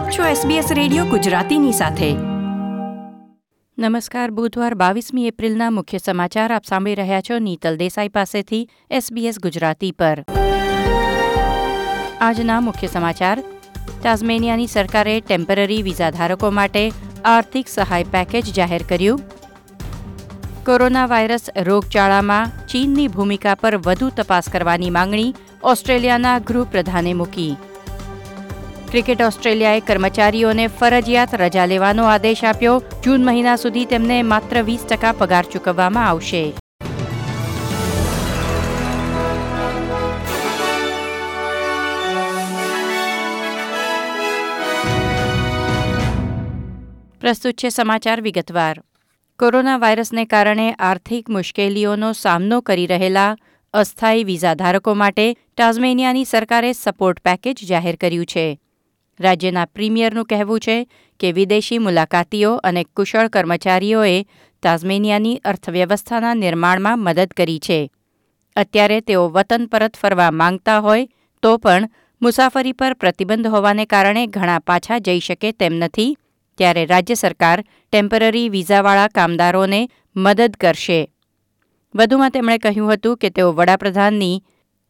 [0.00, 2.12] આપ છો SBS radio ગુજરાતીની સાથે.
[3.78, 9.92] નમસ્કાર, બુધવાર બાવીસમી એપ્રિલના મુખ્ય સમાચાર આપ સાંભળી રહ્યા છો નીતલ દેસાઈ પાસેથી SBS ગુજરાતી
[9.92, 10.24] પર.
[12.20, 13.42] આજના મુખ્ય સમાચાર.
[14.02, 16.92] તાઝમેનિયાની સરકારે ટેમ્પરરી વિઝા ધારકો માટે
[17.24, 19.20] આર્થિક સહાય પેકેજ જાહેર કર્યું.
[20.66, 27.56] કોરોના વાયરસ રોગચાળામાં ચીનની ભૂમિકા પર વધુ તપાસ કરવાની માંગણી ઓસ્ટ્રેલિયાના ગૃહપ્રધાને મૂકી.
[28.90, 32.82] ક્રિકેટ ઓસ્ટ્રેલિયાએ કર્મચારીઓને ફરજિયાત રજા લેવાનો આદેશ આપ્યો.
[33.04, 36.52] જૂન મહિના સુધી તેમને માત્ર વીસ ટકા પગાર ચૂકવવામાં આવશે.
[47.20, 48.80] પ્રસ્તુત છે સમાચાર વિગતવાર.
[49.38, 53.36] કોરોના વાયરસને કારણે આર્થિક મુશ્કેલીઓનો સામનો કરી રહેલા
[53.74, 58.58] અસ્થાયી વિઝા ધારકો માટે ટાઝમેનિયાની સરકારે સપોર્ટ પેકેજ જાહેર કર્યું છે.
[59.20, 60.76] રાજ્યના પ્રીમિયરનું કહેવું છે
[61.20, 64.16] કે વિદેશી મુલાકાતીઓ અને કુશળ કર્મચારીઓએ
[64.62, 67.80] તાઝમેનિયાની અર્થવ્યવસ્થાના નિર્માણમાં મદદ કરી છે.
[68.56, 71.08] અત્યારે તેઓ વતન પરત ફરવા માંગતા હોય
[71.42, 71.90] તો પણ
[72.22, 76.16] મુસાફરી પર પ્રતિબંધ હોવાને કારણે ઘણા પાછા જઈ શકે તેમ નથી,
[76.58, 81.00] ત્યારે રાજ્ય સરકાર ટેમ્પરરી વિઝાવાળા કામદારોને મદદ કરશે.
[81.94, 84.42] વધુમાં તેમણે કહ્યું હતું કે તેઓ વડાપ્રધાનની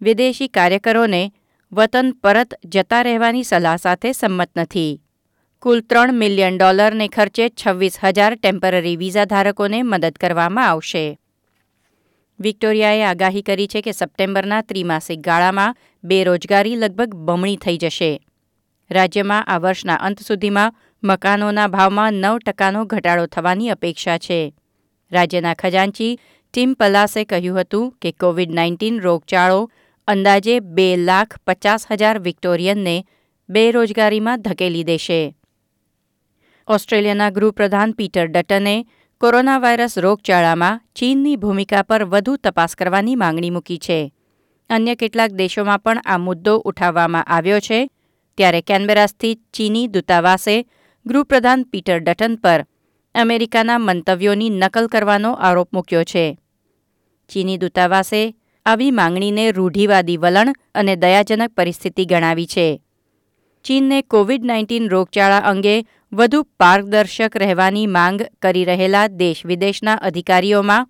[0.00, 1.22] વિદેશી કાર્યકરોને
[1.72, 5.00] વતન પરત જતા રહેવાની સલાહ સાથે સંમત નથી.
[5.62, 11.18] કુલ ત્રણ મિલિયન ડોલરને ખર્ચે છવ્વીસ હજાર ટેમ્પરરી વિઝા ધારકોને મદદ કરવામાં આવશે.
[12.40, 18.20] વિક્ટોરિયાએ આગાહી કરી છે કે સપ્ટેમ્બરના ત્રિમાસિક ગાળામાં બેરોજગારી લગભગ બમણી થઈ જશે.
[18.90, 24.54] રાજ્યમાં આ વર્ષના અંત સુધીમાં મકાનોના ભાવમાં નવ ટકાનો ઘટાડો થવાની અપેક્ષા છે.
[25.12, 26.18] રાજ્યના ખજાનચી
[26.54, 29.70] ટીમ પલાસે કહ્યું હતું કે કોવિડ નાઇન્ટીન રોગચાળો
[30.08, 33.04] અંદાજે બે લાખ પચાસ હજાર વિક્ટોરિયનને
[33.48, 35.36] બેરોજગારીમાં ધકેલી દેશે.
[36.68, 38.86] ઓસ્ટ્રેલિયાના ગૃહપ્રધાન પીટર ડટને
[39.20, 44.12] કોરોના વાયરસ રોગચાળામાં ચીનની ભૂમિકા પર વધુ તપાસ કરવાની માંગણી મૂકી છે.
[44.70, 47.90] અન્ય કેટલાક દેશોમાં પણ આ મુદ્દો ઉઠાવવામાં આવ્યો છે.
[48.36, 50.66] ત્યારે કેનબેરા સ્થિત ચીની દૂતાવાસે
[51.06, 52.66] ગૃહપ્રધાન પીટર ડટન પર
[53.14, 56.38] અમેરિકાના મંતવ્યોની નકલ કરવાનો આરોપ મૂક્યો છે.
[57.28, 58.34] ચીની દૂતાવાસે
[58.68, 62.66] આવી માંગણીને રૂઢિવાદી વલણ અને દયાજનક પરિસ્થિતિ ગણાવી છે.
[63.64, 65.76] ચીનને કોવિડ નાઇન્ટીન રોગચાળા અંગે
[66.12, 70.88] વધુ પારદર્શક રહેવાની માંગ કરી રહેલા દેશ વિદેશના અધિકારીઓમાં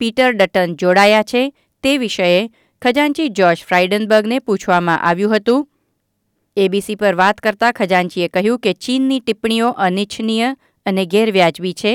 [0.00, 1.42] પીટર ડટન જોડાયા છે
[1.84, 2.40] તે વિષયે
[2.82, 5.66] ખજાનચી જોર્જ ફ્રાઇડનબર્ગને પૂછવામાં આવ્યું હતું.
[6.56, 10.48] એબીસી પર વાત કરતા ખજાનચીએ કહ્યું કે ચીનની ટિપ્પણીઓ અનિચ્છનીય
[10.86, 11.92] અને ગેરવ્યાજબી છે.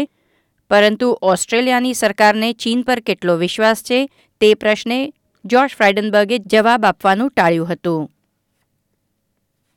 [0.69, 4.09] પરંતુ ઓસ્ટ્રેલિયાની સરકારને ચીન પર કેટલો વિશ્વાસ છે
[4.41, 5.13] તે પ્રશ્ને
[5.45, 8.11] જોર્જ ફ્રાઇડનબર્ગે જવાબ આપવાનું ટાળ્યું હતું.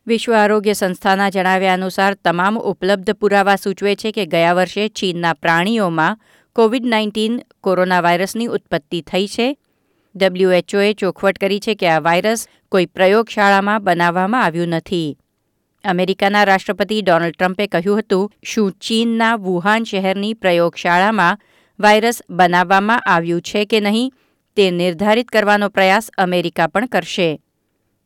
[0.07, 6.19] વિશ્વ આરોગ્ય સંસ્થાના જણાવ્યા અનુસાર, તમામ ઉપલબ્ધ પુરાવા સૂચવે છે કે ગયા વર્ષે ચીનના પ્રાણીઓમાં
[6.53, 9.57] કોવિડ નાઇન્ટીન કોરોના વાયરસની ઉત્પત્તિ થઈ છે.
[10.17, 15.19] ડબ્લ્યુએચઓએ ચોખવટ કરી છે કે આ વાયરસ કોઈ પ્રયોગશાળામાં બનાવવામાં આવ્યું નથી.
[15.85, 21.39] અમેરિકાના રાષ્ટ્રપતિ ડોનાલ્ડ ટ્રમ્પે કહ્યું હતું, શું ચીનના વુહાન શહેરની પ્રયોગશાળામાં
[21.79, 24.11] વાયરસ બનાવવામાં આવ્યું છે કે નહીં,
[24.57, 27.39] તે નિર્ધારિત કરવાનો પ્રયાસ અમેરિકા પણ કરશે.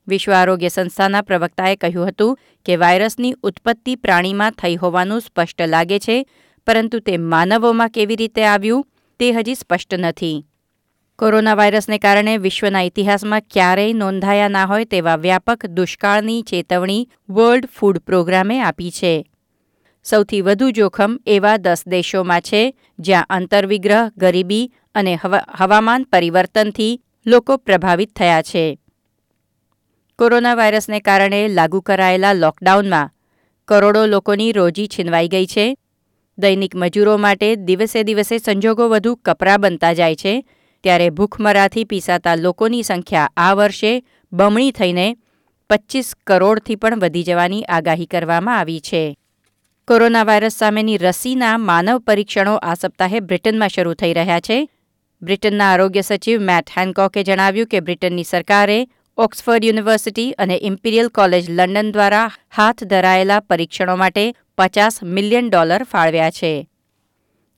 [0.08, 6.24] વિશ્વ આરોગ્ય સંસ્થાના પ્રવક્તાએ કહ્યું હતું કે વાયરસની ઉત્પત્તિ પ્રાણીમાં થઈ હોવાનું સ્પષ્ટ લાગે છે,
[6.66, 8.84] પરંતુ તે માનવોમાં કેવી રીતે આવ્યું,
[9.20, 10.46] તે હજી સ્પષ્ટ નથી.
[11.22, 17.98] કોરોના વાયરસને કારણે વિશ્વના ઇતિહાસમાં ક્યારેય નોંધાયા ના હોય તેવા વ્યાપક દુષ્કાળની ચેતવણી વર્લ્ડ ફૂડ
[17.98, 19.30] પ્રોગ્રામે આપી છે.
[20.04, 25.18] સૌથી વધુ જોખમ એવા દસ દેશોમાં છે, જ્યાં આંતરવિગ્રહ ગરીબી અને
[25.58, 28.78] હવામાન પરિવર્તનથી લોકો પ્રભાવિત થયા છે.
[30.18, 33.10] કોરોના વાયરસને કારણે લાગુ કરાયેલા લોકડાઉનમાં
[33.68, 35.76] કરોડો લોકોની રોજી છીનવાઈ ગઈ છે.
[36.38, 40.44] દૈનિક મજૂરો માટે દિવસે દિવસે સંજોગો વધુ કપરા બનતા જાય છે.
[40.84, 43.92] ત્યારે ભૂખમરાથી પીસાતા લોકોની સંખ્યા આ વર્ષે
[44.32, 45.06] બમણી થઈને
[45.70, 49.02] પચીસ કરોડથી પણ વધી જવાની આગાહી કરવામાં આવી છે.
[49.88, 54.58] કોરોના વાયરસ સામેની રસીના માનવ પરીક્ષણો આ સપ્તાહે બ્રિટનમાં શરૂ થઈ રહ્યા છે.
[55.22, 58.78] બ્રિટનના આરોગ્ય સચિવ મેટ હેનકોકે જણાવ્યું કે બ્રિટનની સરકારે
[59.18, 64.24] ઓક્સફર્ડ યુનિવર્સિટી અને ઇમ્પિરિયલ કોલેજ લંડન દ્વારા હાથ ધરાયેલા પરીક્ષણો માટે
[64.58, 66.52] પચાસ મિલિયન ડોલર ફાળવ્યા છે.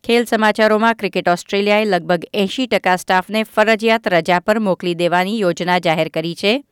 [0.05, 6.09] ખેલ સમાચારોમાં ક્રિકેટ ઓસ્ટ્રેલિયાએ લગભગ એંશી ટકા સ્ટાફને ફરજિયાત રજા પર મોકલી દેવાની યોજના જાહેર
[6.09, 6.65] કરી છે.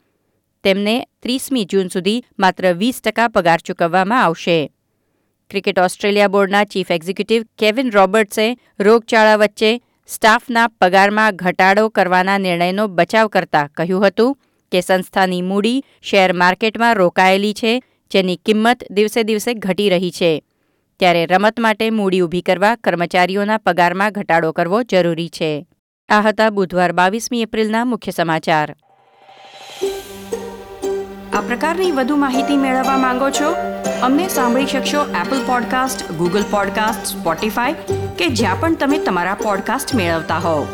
[0.65, 4.71] તેમને ત્રીસમી જૂન સુધી માત્ર વીસ ટકા પગાર ચૂકવવામાં આવશે.
[5.51, 13.29] ક્રિકેટ ઓસ્ટ્રેલિયા બોર્ડના ચીફ એક્ઝિક્યુટિવ કેવિન રોબર્ટ્સે રોગચાળા વચ્ચે સ્ટાફના પગારમાં ઘટાડો કરવાના નિર્ણયનો બચાવ
[13.29, 14.39] કરતા કહ્યું હતું
[14.73, 20.45] કે સંસ્થાની મૂડી શેર માર્કેટમાં રોકાયેલી છે, જેની કિંમત દિવસે દિવસે ઘટી રહી છે.
[21.03, 25.67] ત્યારે રમત માટે મૂડી ઊભી કરવા કર્મચારીઓના પગારમાં ઘટાડો કરવો જરૂરી છે.
[26.09, 28.77] આ હતા બુધવાર બાવીસમી એપ્રિલના મુખ્ય સમાચાર.
[31.33, 33.55] આ પ્રકારની વધુ માહિતી મેળવવા માંગો છો?
[34.03, 37.73] અમને સાંભળી શકશો Apple podcast Google podcast Spotify
[38.19, 40.67] કે જ્યાં પણ તમે તમારા પોડકાસ્ટ મેળવતા હોવ.